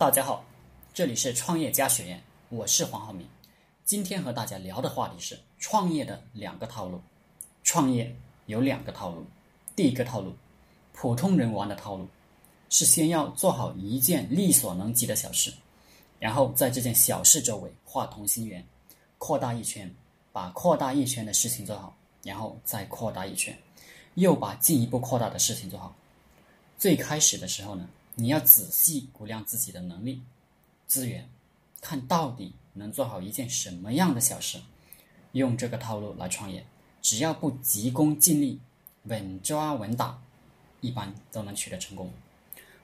[0.00, 0.42] 大家好，
[0.94, 2.18] 这里是创业家学院，
[2.48, 3.28] 我是黄浩明。
[3.84, 6.98] 今天和大家聊的话题是创业的两个套路。
[7.64, 8.16] 创业
[8.46, 9.26] 有两个套路，
[9.76, 10.34] 第一个套路，
[10.94, 12.08] 普通人玩的套路，
[12.70, 15.52] 是先要做好一件力所能及的小事，
[16.18, 18.66] 然后在这件小事周围画同心圆，
[19.18, 19.94] 扩大一圈，
[20.32, 23.54] 把扩大一圈的事情做好，然后再扩大一圈，
[24.14, 25.94] 又把进一步扩大的事情做好。
[26.78, 27.86] 最开始的时候呢？
[28.20, 30.20] 你要仔细估量自己的能力、
[30.86, 31.26] 资源，
[31.80, 34.58] 看到底能做好一件什么样的小事。
[35.32, 36.66] 用这个套路来创业，
[37.00, 38.60] 只要不急功近利、
[39.04, 40.20] 稳抓稳打，
[40.82, 42.12] 一般都能取得成功。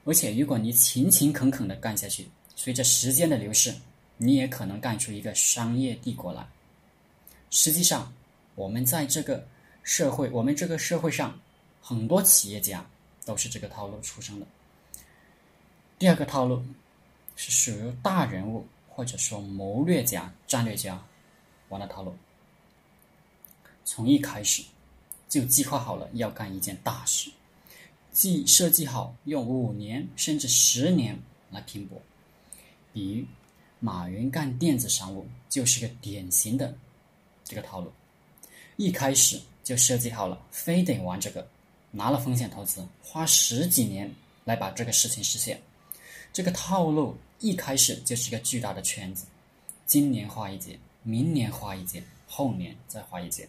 [0.05, 3.75] 而且，如果你勤勤恳恳的干下去，随着时间的流逝，
[4.17, 6.47] 你也可能干出一个商业帝国来。
[7.51, 8.11] 实际上，
[8.55, 9.47] 我们在这个
[9.83, 11.39] 社会，我们这个社会上，
[11.79, 12.83] 很多企业家
[13.23, 14.47] 都是这个套路出生的。
[15.99, 16.63] 第二个套路
[17.35, 21.03] 是属于大人物或者说谋略家、战略家
[21.69, 22.15] 玩的套路。
[23.83, 24.61] 从一开始
[25.27, 27.31] 就计划好了要干一件大事，
[28.11, 31.99] 既设计好用五年甚至十年来拼搏。
[32.93, 33.25] 比如
[33.79, 36.75] 马云干电子商务就是个典型的
[37.43, 37.91] 这个套路，
[38.75, 41.47] 一开始就设计好了，非得玩这个，
[41.89, 44.13] 拿了风险投资，花十几年
[44.45, 45.59] 来把这个事情实现。
[46.31, 49.25] 这个套路一开始就是一个巨大的圈子，
[49.85, 53.47] 今年画一节，明年画一节，后年再画一节，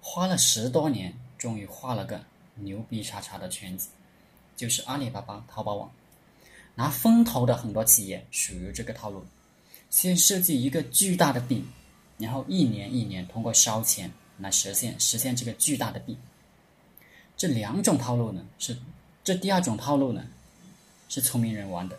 [0.00, 2.22] 花了十多年，终于画了个
[2.54, 3.88] 牛逼叉叉的圈子，
[4.56, 5.90] 就是阿里巴巴、淘宝网。
[6.74, 9.24] 拿风投的很多企业属于这个套路，
[9.88, 11.66] 先设计一个巨大的饼，
[12.18, 16.14] 然后一年一年通过烧钱来实现实现这个巨大的饼。
[17.34, 18.76] 这两种套路呢，是
[19.24, 20.26] 这第二种套路呢，
[21.08, 21.98] 是聪明人玩的。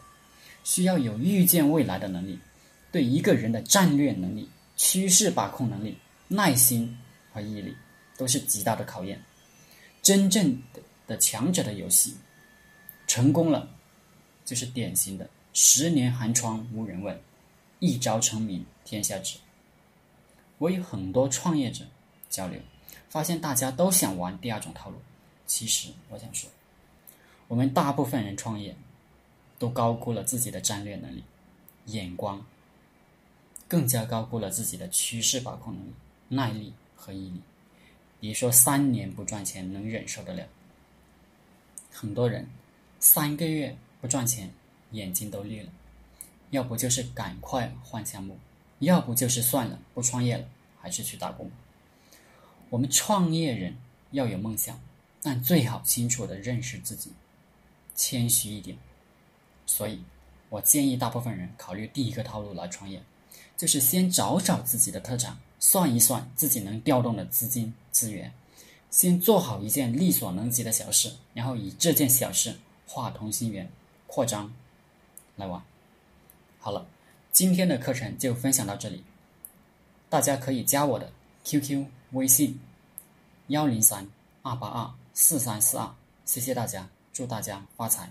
[0.67, 2.37] 需要有预见未来的能力，
[2.91, 6.97] 对一个人的战略能力、趋势把控能力、耐心
[7.31, 7.73] 和毅力
[8.17, 9.17] 都是极大的考验。
[10.01, 12.17] 真正的的强者的游戏，
[13.07, 13.69] 成功了
[14.43, 17.17] 就是典型的十年寒窗无人问，
[17.79, 19.37] 一朝成名天下知。
[20.57, 21.85] 我与很多创业者
[22.29, 22.59] 交流，
[23.09, 24.97] 发现大家都想玩第二种套路。
[25.45, 26.49] 其实我想说，
[27.47, 28.75] 我们大部分人创业。
[29.59, 31.23] 都高估了自己的战略能力、
[31.85, 32.45] 眼光，
[33.67, 35.91] 更加高估了自己的趋势把控能力、
[36.29, 37.41] 耐力和毅力。
[38.19, 40.47] 别说三年不赚钱能忍受得了，
[41.91, 42.47] 很多人
[42.99, 44.51] 三个月不赚钱
[44.91, 45.69] 眼睛都绿了，
[46.49, 48.39] 要不就是赶快换项目，
[48.79, 50.47] 要不就是算了不创业了，
[50.79, 51.51] 还是去打工。
[52.69, 53.77] 我们创业人
[54.11, 54.79] 要有梦想，
[55.21, 57.11] 但最好清楚的认识自己，
[57.93, 58.77] 谦虚一点。
[59.67, 60.01] 所以，
[60.49, 63.03] 我建议大部分人考虑第一个套路来创业，
[63.55, 68.31] 就是先找找自己的特长，算一算自己能调动的资金资源，
[68.89, 72.57] 先做好一件力所能及的小事，然后以这件小事
[72.87, 73.69] 画同心圆，
[74.07, 74.51] 扩张
[75.35, 75.61] 来玩。
[76.59, 76.87] 好了，
[77.31, 79.03] 今天的课程就分享到这里，
[80.09, 81.11] 大家可以加我的
[81.43, 82.59] QQ 微信
[83.47, 84.07] 幺零三
[84.41, 85.93] 二八二四三四二，
[86.25, 88.09] 谢谢大家，祝大家发财。